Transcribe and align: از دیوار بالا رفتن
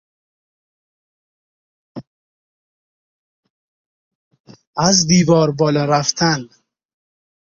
از 4.77 5.07
دیوار 5.07 5.51
بالا 5.51 5.85
رفتن 5.85 6.49